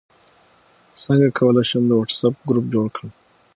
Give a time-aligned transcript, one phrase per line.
[1.01, 3.11] څنګه کولی شم د واټساپ ګروپ جوړ کړم